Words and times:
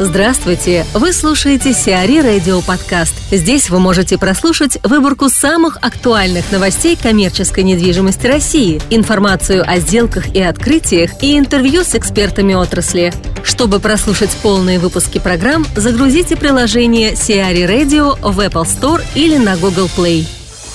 Здравствуйте! 0.00 0.84
Вы 0.92 1.12
слушаете 1.12 1.72
Сиари 1.72 2.18
Радио 2.20 2.60
Подкаст. 2.62 3.14
Здесь 3.30 3.70
вы 3.70 3.78
можете 3.78 4.18
прослушать 4.18 4.76
выборку 4.82 5.28
самых 5.28 5.76
актуальных 5.82 6.50
новостей 6.50 6.98
коммерческой 7.00 7.62
недвижимости 7.62 8.26
России, 8.26 8.82
информацию 8.90 9.62
о 9.64 9.78
сделках 9.78 10.34
и 10.34 10.42
открытиях 10.42 11.22
и 11.22 11.38
интервью 11.38 11.84
с 11.84 11.94
экспертами 11.94 12.54
отрасли. 12.54 13.12
Чтобы 13.44 13.78
прослушать 13.78 14.36
полные 14.42 14.80
выпуски 14.80 15.20
программ, 15.20 15.64
загрузите 15.76 16.34
приложение 16.36 17.14
Сиари 17.14 17.62
Radio 17.62 18.18
в 18.20 18.40
Apple 18.40 18.64
Store 18.64 19.00
или 19.14 19.36
на 19.36 19.56
Google 19.56 19.88
Play. 19.96 20.26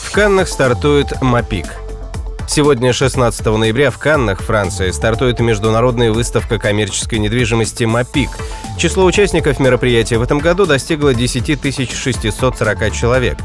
В 0.01 0.11
Каннах 0.13 0.47
стартует 0.47 1.21
МАПИК– 1.21 1.65
Сегодня, 2.51 2.93
16 2.93 3.45
ноября, 3.45 3.91
в 3.91 3.99
Каннах, 3.99 4.41
Франции, 4.41 4.89
стартует 4.89 5.39
международная 5.39 6.11
выставка 6.11 6.57
коммерческой 6.57 7.19
недвижимости 7.19 7.83
«МАПИК». 7.83 8.31
Число 8.75 9.05
участников 9.05 9.59
мероприятия 9.59 10.17
в 10.17 10.23
этом 10.23 10.39
году 10.39 10.65
достигло 10.65 11.13
10 11.13 11.91
640 11.91 12.91
человек. 12.91 13.37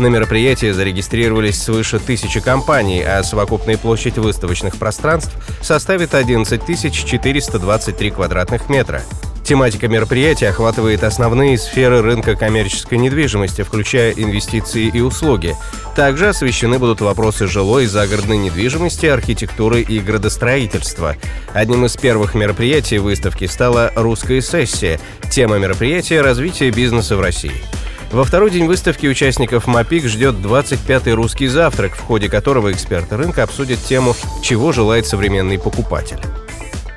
На 0.00 0.08
мероприятии 0.08 0.72
зарегистрировались 0.72 1.62
свыше 1.62 2.00
тысячи 2.00 2.40
компаний, 2.40 3.00
а 3.00 3.22
совокупная 3.22 3.78
площадь 3.78 4.18
выставочных 4.18 4.76
пространств 4.76 5.36
составит 5.62 6.16
11 6.16 6.60
423 7.06 8.10
квадратных 8.10 8.68
метра. 8.68 9.04
Тематика 9.48 9.88
мероприятия 9.88 10.48
охватывает 10.48 11.02
основные 11.02 11.56
сферы 11.56 12.02
рынка 12.02 12.36
коммерческой 12.36 12.98
недвижимости, 12.98 13.62
включая 13.62 14.12
инвестиции 14.12 14.90
и 14.92 15.00
услуги. 15.00 15.56
Также 15.96 16.28
освещены 16.28 16.78
будут 16.78 17.00
вопросы 17.00 17.46
жилой 17.46 17.84
и 17.84 17.86
загородной 17.86 18.36
недвижимости, 18.36 19.06
архитектуры 19.06 19.80
и 19.80 20.00
градостроительства. 20.00 21.16
Одним 21.54 21.86
из 21.86 21.96
первых 21.96 22.34
мероприятий 22.34 22.98
выставки 22.98 23.46
стала 23.46 23.90
«Русская 23.96 24.42
сессия». 24.42 25.00
Тема 25.30 25.56
мероприятия– 25.56 26.20
развитие 26.22 26.70
бизнеса 26.70 27.16
в 27.16 27.22
России. 27.22 27.64
Во 28.12 28.24
второй 28.24 28.50
день 28.50 28.66
выставки 28.66 29.06
участников 29.06 29.66
MAPIC 29.66 30.08
ждет 30.08 30.34
25-й 30.34 31.12
русский 31.12 31.46
завтрак, 31.46 31.94
в 31.94 32.00
ходе 32.02 32.28
которого 32.28 32.70
эксперты 32.70 33.16
рынка 33.16 33.44
обсудят 33.44 33.82
тему 33.82 34.14
«Чего 34.42 34.72
желает 34.72 35.06
современный 35.06 35.58
покупатель». 35.58 36.18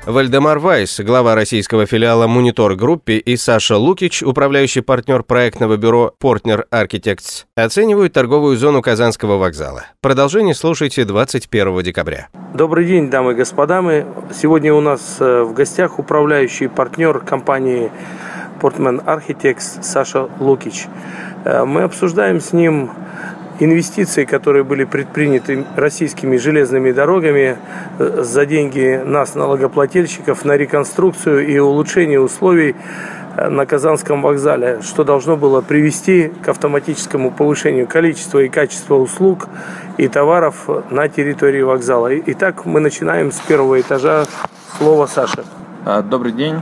Вальдемар 0.04 0.58
Вайс, 0.58 0.98
глава 0.98 1.36
российского 1.36 1.86
филиала 1.86 2.26
«Monitor 2.26 2.74
Gruppe» 2.74 3.18
и 3.18 3.36
Саша 3.36 3.76
Лукич, 3.76 4.24
управляющий 4.24 4.80
партнер 4.80 5.22
проектного 5.22 5.76
бюро 5.76 6.12
«Portner 6.18 6.66
Architects», 6.72 7.44
оценивают 7.54 8.12
торговую 8.12 8.56
зону 8.56 8.82
Казанского 8.82 9.38
вокзала. 9.38 9.84
Продолжение 10.00 10.56
слушайте 10.56 11.04
21 11.04 11.82
декабря. 11.82 12.30
Добрый 12.52 12.84
день, 12.84 13.10
дамы 13.10 13.32
и 13.32 13.34
господа. 13.36 13.80
Мы 13.80 14.04
сегодня 14.34 14.74
у 14.74 14.80
нас 14.80 15.18
э, 15.20 15.42
в 15.42 15.54
гостях 15.54 16.00
управляющий 16.00 16.66
партнер 16.66 17.20
компании 17.20 17.92
«Портмен 18.60 19.00
Architects» 19.06 19.82
Саша 19.82 20.28
Лукич. 20.40 20.86
Э, 21.44 21.64
мы 21.64 21.82
обсуждаем 21.82 22.40
с 22.40 22.52
ним 22.52 22.90
инвестиции, 23.60 24.24
которые 24.24 24.64
были 24.64 24.84
предприняты 24.84 25.64
российскими 25.76 26.36
железными 26.36 26.92
дорогами 26.92 27.56
э, 27.98 28.22
за 28.22 28.46
деньги 28.46 29.00
нас, 29.04 29.34
налогоплательщиков, 29.34 30.44
на 30.44 30.56
реконструкцию 30.56 31.46
и 31.46 31.58
улучшение 31.58 32.20
условий 32.20 32.74
э, 33.36 33.48
на 33.48 33.66
Казанском 33.66 34.22
вокзале, 34.22 34.80
что 34.82 35.04
должно 35.04 35.36
было 35.36 35.60
привести 35.60 36.32
к 36.42 36.48
автоматическому 36.48 37.30
повышению 37.30 37.86
количества 37.86 38.40
и 38.40 38.48
качества 38.48 38.94
услуг 38.94 39.48
и 39.98 40.08
товаров 40.08 40.68
на 40.90 41.08
территории 41.08 41.62
вокзала. 41.62 42.16
Итак, 42.18 42.64
мы 42.64 42.80
начинаем 42.80 43.32
с 43.32 43.40
первого 43.40 43.80
этажа. 43.80 44.24
Слово 44.78 45.06
Саше. 45.06 45.44
А, 45.84 46.02
добрый 46.02 46.32
день. 46.32 46.56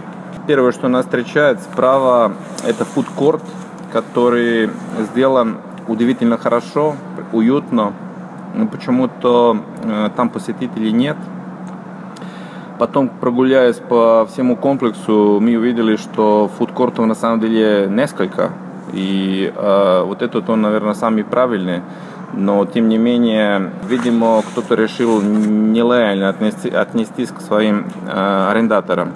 Первое, 0.47 0.73
что 0.73 0.89
нас 0.89 1.05
встречает 1.05 1.61
справа, 1.61 2.33
это 2.67 2.85
фудкорт, 2.85 3.43
который 3.93 4.71
сделан 5.13 5.59
удивительно 5.89 6.39
хорошо, 6.39 6.95
уютно. 7.33 7.93
Но 8.55 8.67
почему-то 8.67 9.59
э, 9.85 10.11
там 10.17 10.29
посетителей 10.29 10.93
нет. 10.93 11.17
Потом, 12.79 13.09
прогуляясь 13.09 13.77
по 13.77 14.27
всему 14.33 14.57
комплексу, 14.57 15.39
мы 15.41 15.57
увидели, 15.57 15.97
что 15.97 16.51
фудкортов 16.59 17.07
на 17.07 17.15
самом 17.15 17.41
деле 17.41 17.87
несколько. 17.91 18.51
И 18.93 19.53
э, 19.55 20.03
вот 20.05 20.23
этот 20.23 20.49
он, 20.49 20.63
наверное, 20.63 20.95
самый 20.95 21.23
правильный. 21.23 21.83
Но, 22.33 22.65
тем 22.65 22.89
не 22.89 22.97
менее, 22.97 23.71
видимо, 23.89 24.43
кто-то 24.43 24.77
решил 24.77 25.21
нелояльно 25.21 26.29
отнести, 26.29 26.71
отнестись 26.71 27.31
к 27.31 27.41
своим 27.41 27.87
э, 28.07 28.49
арендаторам. 28.51 29.13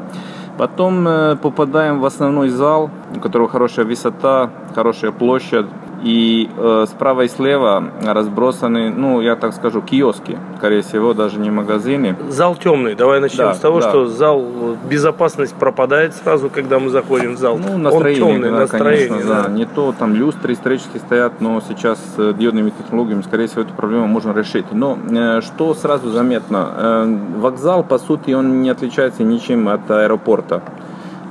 Потом 0.59 1.07
э, 1.09 1.37
попадаем 1.37 2.01
в 2.01 2.05
основной 2.05 2.49
зал, 2.49 2.91
у 3.17 3.21
которого 3.21 3.49
хорошая 3.49 3.85
высота, 3.85 4.51
хорошая 4.75 5.11
площадь, 5.11 5.67
и 6.05 6.51
э, 6.55 6.85
справа 6.89 7.23
и 7.23 7.29
слева 7.29 7.91
разбросаны, 8.03 8.91
ну, 8.91 9.23
я 9.23 9.37
так 9.37 9.55
скажу, 9.55 9.81
киоски. 9.81 10.39
Скорее 10.59 10.83
всего, 10.83 11.15
даже 11.15 11.41
не 11.41 11.51
магазины. 11.51 12.15
Зал 12.29 12.57
темный. 12.57 12.95
Давай 12.95 13.21
начнем 13.21 13.47
да, 13.47 13.55
с 13.55 13.59
того, 13.59 13.81
да. 13.81 13.89
что 13.89 14.07
зал 14.07 14.45
безопасность 14.89 15.55
пропадает 15.55 16.15
сразу, 16.15 16.51
когда 16.51 16.79
мы 16.79 16.91
заходим 16.91 17.35
в 17.35 17.39
зал. 17.39 17.59
Ну, 17.59 17.79
настроение, 17.79 18.23
Он 18.23 18.33
темный, 18.33 18.51
да, 18.51 18.59
настроение. 18.59 19.09
конечно, 19.09 19.29
да. 19.29 19.43
да. 19.45 19.51
Не 19.51 19.65
то 19.65 19.95
там 19.99 20.15
люстры 20.15 20.53
исторически 20.53 20.99
стоят, 20.99 21.41
но 21.41 21.63
сейчас 21.67 21.99
с 22.17 22.35
диодными 22.35 22.71
технологиями, 22.71 23.23
скорее 23.23 23.47
всего, 23.47 23.63
эту 23.63 23.73
проблему 23.73 24.07
можно 24.07 24.33
решить. 24.33 24.67
Но 24.73 24.99
э, 25.11 25.41
что 25.41 25.73
сразу 25.73 26.11
заметно? 26.11 26.71
Э, 26.77 27.19
вокзал, 27.39 27.83
по 27.83 27.99
сути, 27.99 28.33
он 28.33 28.61
не 28.61 28.69
отличается 28.69 29.23
ничем 29.23 29.69
от 29.69 29.91
аэропорта. 29.91 30.63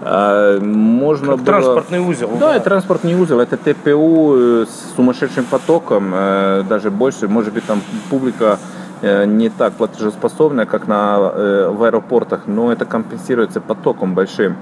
А, 0.05 0.59
можно 0.59 1.27
как 1.27 1.37
было... 1.37 1.45
Транспортный 1.45 1.99
узел. 1.99 2.29
Да, 2.39 2.53
да, 2.53 2.59
транспортный 2.59 3.15
узел. 3.15 3.39
Это 3.39 3.57
ТПУ 3.57 4.35
э, 4.35 4.65
с 4.65 4.95
сумасшедшим 4.95 5.45
потоком, 5.45 6.11
э, 6.13 6.63
даже 6.67 6.91
больше. 6.91 7.27
Может 7.27 7.53
быть, 7.53 7.65
там 7.65 7.81
публика 8.09 8.59
э, 9.01 9.25
не 9.25 9.49
так 9.49 9.73
платежеспособная, 9.73 10.65
как 10.65 10.87
на, 10.87 11.19
в 11.19 11.83
аэропортах, 11.83 12.41
но 12.47 12.71
это 12.71 12.85
компенсируется 12.85 13.61
потоком 13.61 14.13
большим. 14.13 14.57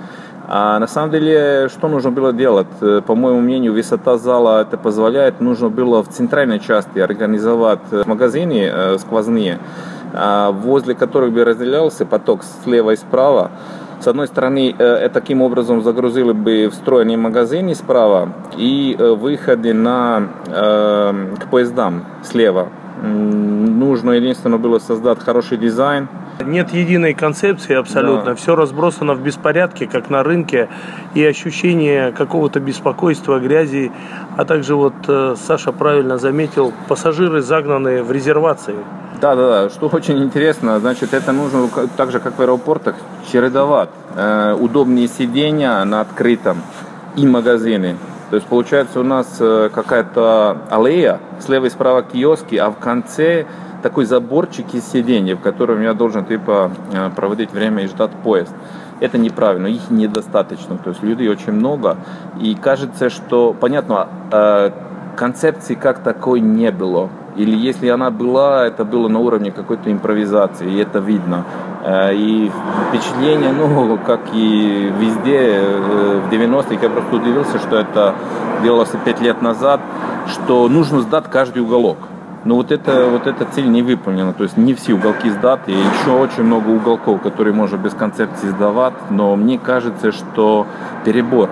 А 0.48 0.80
на 0.80 0.88
самом 0.88 1.12
деле, 1.12 1.70
что 1.70 1.88
нужно 1.88 2.12
было 2.12 2.34
делать? 2.34 2.68
По 3.06 3.16
моему 3.16 3.40
мнению, 3.40 3.74
высота 3.74 4.18
зала 4.18 4.62
это 4.62 4.78
позволяет. 4.78 5.40
Нужно 5.40 5.70
было 5.70 6.04
в 6.04 6.10
центральной 6.10 6.60
части 6.60 7.00
организовать 7.00 7.80
магазины 8.06 8.98
сквозные, 9.00 9.60
а 10.14 10.52
возле 10.52 10.94
которых 10.94 11.32
бы 11.32 11.46
разделялся 11.46 12.06
поток 12.06 12.42
слева 12.64 12.92
и 12.92 12.96
справа. 12.98 13.52
С 14.02 14.08
одной 14.08 14.28
стороны, 14.28 14.74
э, 14.76 15.10
таким 15.10 15.44
образом 15.44 15.84
загрузили 15.84 16.32
бы 16.32 16.70
встроенные 16.72 17.18
магазины 17.18 17.76
справа 17.76 18.30
и 18.58 18.96
э, 18.98 19.12
выходы 19.12 19.76
на, 19.76 20.28
э, 20.48 21.36
к 21.40 21.48
поездам 21.52 22.06
слева. 22.24 22.70
Нужно 23.04 24.12
единственное 24.12 24.58
было 24.58 24.80
создать 24.80 25.20
хороший 25.20 25.60
дизайн, 25.60 26.08
нет 26.46 26.74
единой 26.74 27.14
концепции 27.14 27.76
абсолютно. 27.76 28.32
Да. 28.32 28.36
Все 28.36 28.56
разбросано 28.56 29.14
в 29.14 29.22
беспорядке, 29.22 29.88
как 29.88 30.10
на 30.10 30.24
рынке. 30.24 30.70
И 31.14 31.26
ощущение 31.26 32.12
какого-то 32.12 32.60
беспокойства, 32.60 33.40
грязи. 33.40 33.92
А 34.38 34.46
также 34.46 34.76
вот 34.76 34.94
Саша 35.36 35.72
правильно 35.72 36.18
заметил, 36.18 36.74
пассажиры 36.88 37.42
загнаны 37.42 38.04
в 38.04 38.12
резервации. 38.12 38.76
Да, 39.22 39.36
да, 39.36 39.64
да. 39.64 39.70
Что 39.70 39.88
очень 39.88 40.24
интересно, 40.24 40.80
значит, 40.80 41.14
это 41.14 41.32
нужно 41.32 41.70
так 41.96 42.12
же, 42.12 42.20
как 42.20 42.38
в 42.38 42.42
аэропортах, 42.42 42.96
чередовать. 43.32 43.90
Э, 44.16 44.58
удобные 44.60 45.08
сиденья 45.08 45.84
на 45.86 46.02
открытом 46.02 46.58
и 47.16 47.26
магазины. 47.26 47.98
То 48.30 48.36
есть 48.38 48.48
получается 48.48 49.00
у 49.00 49.04
нас 49.04 49.38
э, 49.40 49.70
какая-то 49.74 50.58
аллея, 50.70 51.20
слева 51.40 51.66
и 51.66 51.70
справа 51.70 52.02
киоски, 52.02 52.56
а 52.56 52.72
в 52.72 52.78
конце 52.78 53.46
такой 53.82 54.06
заборчик 54.06 54.74
из 54.74 54.86
сидений, 54.86 55.34
в 55.34 55.40
котором 55.40 55.82
я 55.82 55.94
должен 55.94 56.26
типа 56.26 56.72
э, 56.94 57.10
проводить 57.16 57.52
время 57.52 57.84
и 57.84 57.88
ждать 57.88 58.12
поезд. 58.24 58.54
Это 59.00 59.18
неправильно, 59.18 59.68
их 59.68 59.90
недостаточно. 59.90 60.78
То 60.78 60.92
есть 60.92 61.04
людей 61.04 61.28
очень 61.28 61.54
много. 61.54 61.98
И 62.40 62.56
кажется, 62.56 63.10
что, 63.10 63.54
понятно, 63.60 64.08
э, 64.32 64.72
концепции 65.16 65.76
как 65.76 66.00
такой 66.04 66.40
не 66.40 66.72
было. 66.72 67.10
Или 67.36 67.56
если 67.56 67.88
она 67.88 68.12
была, 68.12 68.66
это 68.68 68.84
было 68.84 69.08
на 69.08 69.20
уровне 69.20 69.52
какой-то 69.52 69.92
импровизации, 69.92 70.70
и 70.70 70.78
это 70.80 71.00
видно. 71.00 71.46
Э, 71.84 72.14
и 72.14 72.52
впечатление, 72.90 73.52
ну, 73.52 73.98
как 74.06 74.20
и 74.34 74.92
везде, 75.00 75.62
в 76.28 76.32
90-х 76.32 76.76
я 76.82 76.90
просто 76.90 77.16
удивился, 77.16 77.58
что 77.60 77.78
это 77.78 78.16
делалось 78.62 78.92
5 79.04 79.22
лет 79.22 79.42
назад, 79.42 79.82
что 80.28 80.68
нужно 80.68 81.02
сдать 81.02 81.26
каждый 81.30 81.64
уголок. 81.64 81.98
Но 82.44 82.56
вот, 82.56 82.72
это, 82.72 83.08
вот 83.08 83.28
эта 83.28 83.46
цель 83.46 83.70
не 83.70 83.84
выполнена, 83.84 84.34
то 84.34 84.44
есть 84.44 84.58
не 84.58 84.74
все 84.74 84.94
уголки 84.94 85.30
сдаты, 85.30 85.72
еще 85.72 86.12
очень 86.12 86.44
много 86.44 86.70
уголков, 86.70 87.22
которые 87.22 87.54
можно 87.54 87.78
без 87.78 87.94
концепции 87.94 88.48
сдавать, 88.48 88.94
но 89.12 89.36
мне 89.36 89.60
кажется, 89.60 90.12
что 90.12 90.66
перебор 91.06 91.50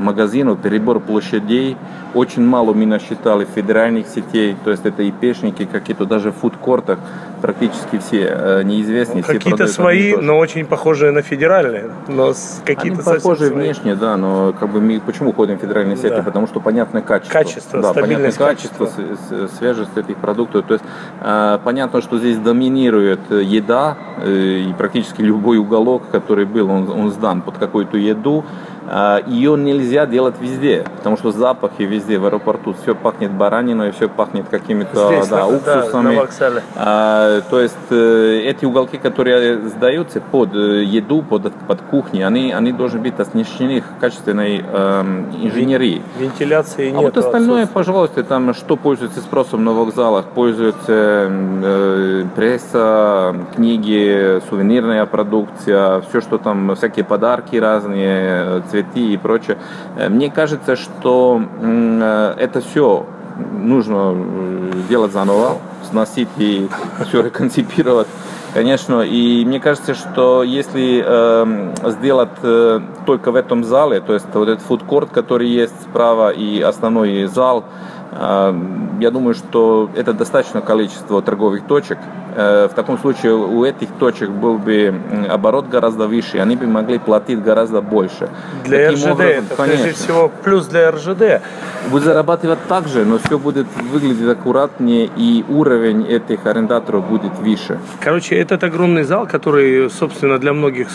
магазинов, 0.00 0.60
перебор 0.60 1.00
площадей. 1.00 1.76
Очень 2.14 2.44
мало 2.44 2.72
мы 2.72 2.86
насчитали 2.86 3.46
федеральных 3.54 4.08
сетей, 4.08 4.56
то 4.64 4.70
есть 4.70 4.84
это 4.84 5.02
и 5.02 5.12
пешники, 5.12 5.64
какие-то 5.64 6.06
даже 6.06 6.32
в 6.32 6.36
фудкортах 6.36 6.98
практически 7.40 7.98
все 7.98 8.28
э, 8.30 8.62
неизвестные. 8.64 9.24
Ну, 9.26 9.32
какие-то 9.32 9.66
свои, 9.66 10.16
но 10.16 10.38
очень 10.38 10.64
похожие 10.64 11.12
на 11.12 11.22
федеральные, 11.22 11.90
но 12.08 12.32
какие-то 12.64 13.02
похожие 13.02 13.50
свои. 13.50 13.64
внешне, 13.64 13.94
да, 13.94 14.16
но 14.16 14.52
как 14.58 14.70
бы 14.70 14.80
мы 14.80 15.00
почему 15.00 15.32
ходим 15.32 15.58
в 15.58 15.60
федеральные 15.60 15.96
сети? 15.96 16.16
Да. 16.16 16.22
Потому 16.22 16.46
что 16.46 16.60
понятное 16.60 17.02
качество. 17.02 17.32
Качество, 17.32 17.80
да, 17.80 17.92
понятное 17.92 18.32
качество, 18.32 18.86
качество 18.86 19.48
свежесть 19.58 19.96
этих 19.96 20.16
продуктов. 20.16 20.66
То 20.66 20.74
есть 20.74 20.84
э, 21.20 21.58
понятно, 21.64 22.02
что 22.02 22.18
здесь 22.18 22.38
доминирует 22.38 23.20
еда, 23.30 23.96
э, 24.22 24.64
и 24.68 24.72
практически 24.74 25.22
любой 25.22 25.58
уголок, 25.58 26.02
который 26.10 26.44
был, 26.44 26.70
он, 26.70 26.90
он 26.90 27.10
сдан 27.10 27.42
под 27.42 27.58
какую-то 27.58 27.96
еду. 27.96 28.44
А, 28.92 29.22
Ее 29.24 29.56
нельзя 29.56 30.04
делать 30.04 30.34
везде, 30.40 30.84
потому 30.96 31.16
что 31.16 31.30
запахи 31.30 31.82
везде 31.82 32.18
в 32.18 32.26
аэропорту, 32.26 32.74
все 32.82 32.96
пахнет 32.96 33.30
бараниной, 33.30 33.92
все 33.92 34.08
пахнет 34.08 34.48
какими-то 34.48 35.24
да, 35.30 35.46
уксусами. 35.46 36.16
Да, 36.16 36.62
а, 36.74 37.40
то 37.42 37.60
есть 37.60 37.76
э, 37.90 38.42
эти 38.46 38.64
уголки, 38.64 38.98
которые 38.98 39.60
сдаются 39.68 40.20
под 40.20 40.56
э, 40.56 40.82
еду, 40.82 41.22
под, 41.22 41.52
под 41.68 41.80
кухню, 41.82 42.26
они, 42.26 42.50
они 42.50 42.72
должны 42.72 42.98
быть 42.98 43.18
оснащены 43.20 43.84
качественной 44.00 44.64
э, 44.66 45.00
инженерией. 45.40 46.02
Вентиляции 46.18 46.90
нет. 46.90 46.98
А 46.98 47.00
вот 47.00 47.16
остальное, 47.16 47.68
пожалуйста, 47.68 48.24
там 48.24 48.52
что 48.54 48.76
пользуется 48.76 49.20
спросом 49.20 49.64
на 49.64 49.72
вокзалах, 49.72 50.24
пользуется 50.24 51.28
э, 51.30 52.24
пресса, 52.34 53.36
книги, 53.54 54.42
сувенирная 54.50 55.06
продукция, 55.06 56.00
все, 56.00 56.20
что 56.20 56.38
там, 56.38 56.74
всякие 56.74 57.04
подарки 57.04 57.54
разные, 57.54 58.62
цветы 58.68 58.79
цветы 58.80 59.00
и 59.00 59.16
прочее. 59.16 59.58
Э, 59.96 60.08
мне 60.08 60.30
кажется, 60.30 60.76
что 60.76 61.42
э, 61.60 62.34
это 62.38 62.60
все 62.60 63.06
нужно 63.52 64.14
э, 64.14 64.72
делать 64.88 65.12
заново, 65.12 65.58
сносить 65.88 66.28
и 66.38 66.68
все 67.08 67.22
реконципировать. 67.22 68.08
Конечно, 68.52 69.02
и 69.02 69.44
мне 69.44 69.60
кажется, 69.60 69.94
что 69.94 70.42
если 70.42 71.04
э, 71.06 71.90
сделать 71.90 72.30
э, 72.42 72.80
только 73.06 73.30
в 73.30 73.36
этом 73.36 73.62
зале, 73.62 74.00
то 74.00 74.12
есть 74.12 74.26
вот 74.34 74.48
этот 74.48 74.64
фудкорт, 74.64 75.10
который 75.10 75.48
есть 75.48 75.80
справа, 75.82 76.30
и 76.30 76.60
основной 76.60 77.26
зал, 77.26 77.64
я 78.12 79.10
думаю, 79.10 79.34
что 79.34 79.88
это 79.94 80.12
достаточно 80.12 80.60
количество 80.60 81.22
торговых 81.22 81.64
точек, 81.66 81.98
Э, 82.34 82.68
в 82.70 82.74
таком 82.74 82.98
случае 82.98 83.34
у 83.34 83.64
этих 83.64 83.88
точек 83.98 84.30
был 84.30 84.58
бы 84.58 84.94
оборот 85.28 85.68
гораздо 85.68 86.06
выше, 86.06 86.38
они 86.38 86.56
бы 86.56 86.66
могли 86.66 86.98
платить 86.98 87.42
гораздо 87.42 87.80
больше. 87.80 88.28
Для 88.64 88.90
Таким 88.90 88.94
РЖД 88.94 89.10
образом, 89.10 89.44
это 89.44 89.56
конечно, 89.56 89.82
прежде 89.82 90.02
всего 90.02 90.30
плюс 90.44 90.66
для 90.66 90.90
РЖД. 90.90 91.42
Будет 91.90 92.04
зарабатывать 92.04 92.58
так 92.68 92.86
же, 92.88 93.04
но 93.04 93.18
все 93.18 93.38
будет 93.38 93.66
выглядеть 93.90 94.28
аккуратнее 94.28 95.10
и 95.16 95.44
уровень 95.48 96.06
этих 96.06 96.46
арендаторов 96.46 97.08
будет 97.08 97.36
выше. 97.38 97.78
Короче, 98.00 98.36
этот 98.36 98.62
огромный 98.62 99.04
зал, 99.04 99.26
который, 99.26 99.90
собственно, 99.90 100.38
для 100.38 100.52
многих 100.52 100.88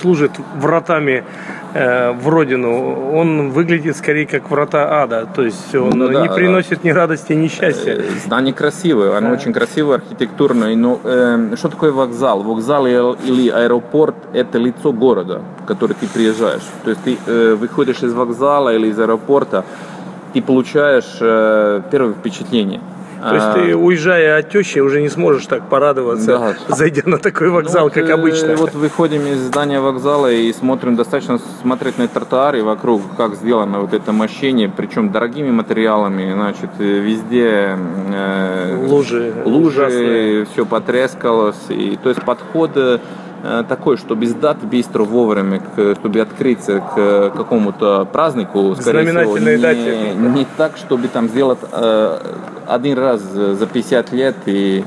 служит 0.00 0.32
вратами 0.56 1.24
э, 1.78 2.12
в 2.12 2.28
родину, 2.28 3.12
он 3.12 3.50
выглядит 3.50 3.96
скорее 3.96 4.26
как 4.26 4.50
врата 4.50 5.02
ада, 5.02 5.26
то 5.26 5.42
есть 5.42 5.74
он 5.74 5.90
ну, 5.90 6.08
да, 6.08 6.22
не 6.22 6.28
приносит 6.28 6.84
ни 6.84 6.90
радости, 6.90 7.32
ни 7.32 7.48
счастья. 7.48 7.94
Э, 7.94 8.02
здание 8.24 8.54
красивое, 8.54 9.16
оно 9.16 9.28
да. 9.28 9.34
очень 9.34 9.52
красивое, 9.52 9.96
архитектурное, 9.96 10.76
но 10.76 11.00
э, 11.02 11.54
что 11.56 11.68
такое 11.68 11.92
вокзал? 11.92 12.42
Вокзал 12.42 12.86
или 12.86 13.48
аэропорт– 13.48 14.16
это 14.32 14.58
лицо 14.58 14.92
города, 14.92 15.42
в 15.62 15.66
который 15.66 15.94
ты 15.94 16.06
приезжаешь. 16.06 16.62
То 16.84 16.90
есть 16.90 17.02
ты 17.04 17.18
э, 17.26 17.54
выходишь 17.54 18.02
из 18.02 18.12
вокзала 18.12 18.74
или 18.74 18.88
из 18.88 18.98
аэропорта, 18.98 19.64
ты 20.34 20.42
получаешь 20.42 21.18
э, 21.20 21.82
первое 21.90 22.12
впечатление– 22.12 22.80
то 23.20 23.34
есть 23.34 23.52
ты, 23.54 23.76
уезжая 23.76 24.38
от 24.38 24.50
тещи, 24.50 24.78
уже 24.78 25.00
не 25.00 25.08
сможешь 25.08 25.46
так 25.46 25.68
порадоваться, 25.68 26.56
да. 26.68 26.74
зайдя 26.74 27.02
на 27.06 27.18
такой 27.18 27.50
вокзал, 27.50 27.86
ну, 27.86 27.90
как 27.90 28.10
обычно. 28.10 28.56
Вот 28.56 28.74
выходим 28.74 29.26
из 29.26 29.38
здания 29.38 29.80
вокзала 29.80 30.30
и 30.30 30.52
смотрим, 30.52 30.96
достаточно 30.96 31.38
смотреть 31.62 31.98
на 31.98 32.08
тротуары 32.08 32.62
вокруг, 32.62 33.02
как 33.16 33.34
сделано 33.34 33.80
вот 33.80 33.92
это 33.92 34.12
мощение, 34.12 34.68
причем 34.74 35.10
дорогими 35.10 35.50
материалами, 35.50 36.32
значит, 36.32 36.70
везде 36.78 37.76
э, 38.12 38.86
лужи, 38.86 39.32
лужи 39.44 40.46
все 40.52 40.64
потрескалось. 40.64 41.56
И, 41.68 41.98
то 42.02 42.08
есть 42.08 42.22
подходы 42.22 43.00
Э, 43.40 43.62
такой, 43.68 43.96
чтобы 43.96 44.26
сдать 44.26 44.58
быстро, 44.58 45.04
вовремя, 45.04 45.62
чтобы 46.00 46.20
открыться 46.20 46.80
к 46.80 47.30
какому-то 47.36 48.04
празднику, 48.04 48.74
скорее 48.74 49.06
всего, 49.06 49.38
не, 49.38 49.56
дате. 49.56 50.14
не 50.14 50.46
так, 50.56 50.76
чтобы 50.76 51.06
там 51.06 51.28
сделать 51.28 51.60
э, 51.70 52.18
один 52.68 52.98
раз 52.98 53.22
за 53.22 53.66
50 53.66 54.12
лет 54.12 54.36
и 54.46 54.84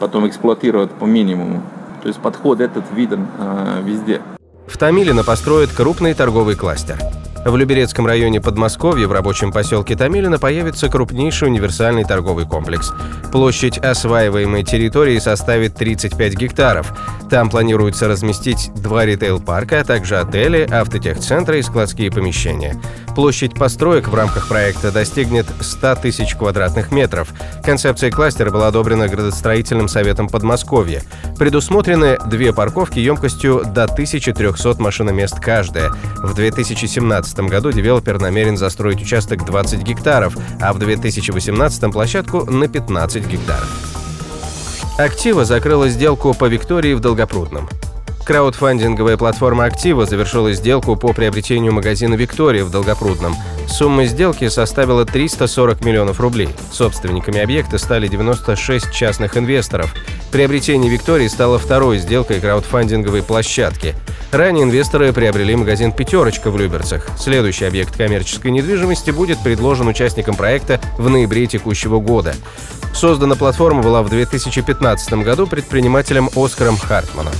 потом 0.00 0.28
эксплуатировать 0.28 0.90
по 0.90 1.04
минимуму. 1.04 1.62
То 2.02 2.08
есть 2.08 2.20
подход 2.20 2.60
этот 2.60 2.84
виден 2.94 3.26
э, 3.38 3.82
везде. 3.84 4.20
В 4.66 4.76
Томилино 4.78 5.22
построят 5.24 5.70
крупный 5.70 6.14
торговый 6.14 6.56
кластер– 6.56 6.98
в 7.44 7.56
Люберецком 7.56 8.06
районе 8.06 8.40
Подмосковья 8.40 9.08
в 9.08 9.12
рабочем 9.12 9.50
поселке 9.50 9.96
Томилино 9.96 10.38
появится 10.38 10.88
крупнейший 10.88 11.48
универсальный 11.48 12.04
торговый 12.04 12.46
комплекс. 12.46 12.92
Площадь 13.32 13.78
осваиваемой 13.78 14.62
территории 14.62 15.18
составит 15.18 15.74
35 15.74 16.34
гектаров. 16.34 16.94
Там 17.28 17.50
планируется 17.50 18.06
разместить 18.06 18.70
два 18.76 19.04
ритейл-парка, 19.04 19.80
а 19.80 19.84
также 19.84 20.18
отели, 20.18 20.68
автотехцентры 20.70 21.58
и 21.58 21.62
складские 21.62 22.12
помещения. 22.12 22.80
Площадь 23.14 23.54
построек 23.54 24.08
в 24.08 24.14
рамках 24.14 24.48
проекта 24.48 24.90
достигнет 24.90 25.46
100 25.60 25.96
тысяч 25.96 26.34
квадратных 26.34 26.92
метров. 26.92 27.28
Концепция 27.64 28.10
кластера 28.10 28.50
была 28.50 28.68
одобрена 28.68 29.08
градостроительным 29.08 29.88
советом 29.88 30.28
Подмосковья. 30.28 31.02
Предусмотрены 31.38 32.18
две 32.26 32.52
парковки 32.52 32.98
емкостью 32.98 33.62
до 33.64 33.84
1300 33.84 34.76
машиномест 34.80 35.40
каждая. 35.40 35.90
В 36.22 36.34
2017 36.34 36.92
2017 37.22 37.40
году 37.50 37.72
девелопер 37.72 38.20
намерен 38.20 38.56
застроить 38.56 39.00
участок 39.00 39.44
20 39.44 39.82
гектаров, 39.82 40.36
а 40.60 40.72
в 40.72 40.78
2018 40.78 41.92
площадку 41.92 42.44
на 42.50 42.68
15 42.68 43.26
гектаров. 43.26 43.68
Актива 44.98 45.44
закрыла 45.44 45.88
сделку 45.88 46.34
по 46.34 46.46
Виктории 46.46 46.94
в 46.94 47.00
Долгопрудном. 47.00 47.68
Краудфандинговая 48.24 49.16
платформа 49.16 49.64
«Актива» 49.64 50.06
завершила 50.06 50.52
сделку 50.52 50.94
по 50.94 51.12
приобретению 51.12 51.72
магазина 51.72 52.14
«Виктория» 52.14 52.64
в 52.64 52.70
Долгопрудном. 52.70 53.34
Сумма 53.66 54.04
сделки 54.04 54.48
составила 54.48 55.04
340 55.04 55.84
миллионов 55.84 56.20
рублей. 56.20 56.50
Собственниками 56.70 57.40
объекта 57.40 57.78
стали 57.78 58.06
96 58.06 58.92
частных 58.92 59.36
инвесторов. 59.36 59.92
Приобретение 60.30 60.90
«Виктории» 60.90 61.26
стало 61.26 61.58
второй 61.58 61.98
сделкой 61.98 62.40
краудфандинговой 62.40 63.24
площадки. 63.24 63.96
Ранее 64.30 64.64
инвесторы 64.64 65.12
приобрели 65.12 65.56
магазин 65.56 65.90
«Пятерочка» 65.90 66.52
в 66.52 66.56
Люберцах. 66.56 67.08
Следующий 67.18 67.64
объект 67.64 67.96
коммерческой 67.96 68.52
недвижимости 68.52 69.10
будет 69.10 69.42
предложен 69.42 69.88
участникам 69.88 70.36
проекта 70.36 70.80
в 70.96 71.10
ноябре 71.10 71.48
текущего 71.48 71.98
года. 71.98 72.34
Создана 72.94 73.34
платформа 73.34 73.82
была 73.82 74.02
в 74.02 74.10
2015 74.10 75.12
году 75.24 75.48
предпринимателем 75.48 76.30
Оскаром 76.36 76.76
Хартманом. 76.76 77.32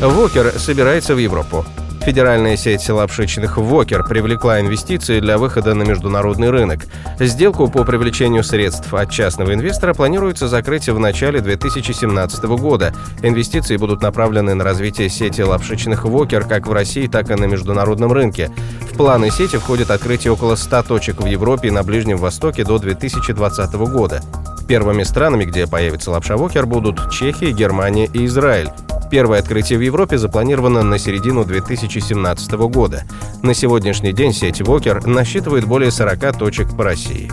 Вокер 0.00 0.58
собирается 0.58 1.14
в 1.14 1.18
Европу. 1.18 1.66
Федеральная 2.00 2.56
сеть 2.56 2.88
лапшичных 2.88 3.58
«Вокер» 3.58 4.02
привлекла 4.02 4.58
инвестиции 4.58 5.20
для 5.20 5.36
выхода 5.36 5.74
на 5.74 5.82
международный 5.82 6.48
рынок. 6.48 6.86
Сделку 7.18 7.68
по 7.68 7.84
привлечению 7.84 8.42
средств 8.42 8.94
от 8.94 9.10
частного 9.10 9.52
инвестора 9.52 9.92
планируется 9.92 10.48
закрыть 10.48 10.88
в 10.88 10.98
начале 10.98 11.42
2017 11.42 12.44
года. 12.44 12.94
Инвестиции 13.22 13.76
будут 13.76 14.00
направлены 14.00 14.54
на 14.54 14.64
развитие 14.64 15.10
сети 15.10 15.42
лапшичных 15.42 16.06
«Вокер» 16.06 16.44
как 16.44 16.66
в 16.66 16.72
России, 16.72 17.06
так 17.06 17.30
и 17.30 17.34
на 17.34 17.44
международном 17.44 18.10
рынке. 18.10 18.50
В 18.90 18.96
планы 18.96 19.30
сети 19.30 19.56
входит 19.56 19.90
открытие 19.90 20.32
около 20.32 20.56
100 20.56 20.82
точек 20.84 21.20
в 21.20 21.26
Европе 21.26 21.68
и 21.68 21.72
на 21.72 21.82
Ближнем 21.82 22.16
Востоке 22.16 22.64
до 22.64 22.78
2020 22.78 23.74
года. 23.74 24.22
Первыми 24.66 25.02
странами, 25.02 25.44
где 25.44 25.66
появится 25.66 26.10
лапша 26.10 26.38
«Вокер», 26.38 26.64
будут 26.64 27.10
Чехия, 27.10 27.50
Германия 27.52 28.08
и 28.10 28.24
Израиль. 28.24 28.70
Первое 29.10 29.40
открытие 29.40 29.78
в 29.78 29.82
Европе 29.82 30.18
запланировано 30.18 30.82
на 30.82 30.98
середину 30.98 31.44
2017 31.44 32.52
года. 32.52 33.02
На 33.42 33.54
сегодняшний 33.54 34.12
день 34.12 34.32
сеть 34.32 34.62
Вокер 34.62 35.04
насчитывает 35.06 35.66
более 35.66 35.90
40 35.90 36.38
точек 36.38 36.76
по 36.76 36.84
России. 36.84 37.30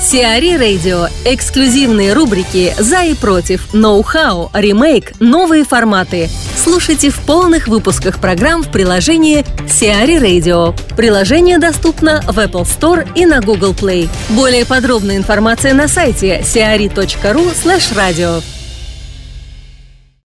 Сиари 0.00 0.56
Радио. 0.56 1.08
Эксклюзивные 1.24 2.12
рубрики 2.12 2.72
«За 2.78 3.02
и 3.02 3.14
против», 3.14 3.74
«Ноу-хау», 3.74 4.50
«Ремейк», 4.54 5.12
«Новые 5.20 5.64
форматы». 5.64 6.30
Слушайте 6.56 7.10
в 7.10 7.18
полных 7.20 7.68
выпусках 7.68 8.18
программ 8.18 8.62
в 8.62 8.70
приложении 8.70 9.44
Сиари 9.68 10.16
Radio. 10.16 10.74
Приложение 10.96 11.58
доступно 11.58 12.22
в 12.22 12.38
Apple 12.38 12.64
Store 12.64 13.06
и 13.14 13.26
на 13.26 13.40
Google 13.40 13.74
Play. 13.74 14.08
Более 14.30 14.64
подробная 14.64 15.16
информация 15.16 15.74
на 15.74 15.88
сайте 15.88 16.40
siari.ru 16.40 17.52
slash 17.52 17.94
radio. 17.94 18.42